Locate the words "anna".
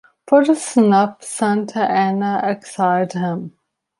1.81-2.41